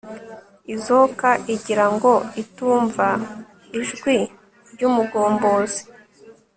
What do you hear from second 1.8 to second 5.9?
ngo itumva ijwi ry'umugombozi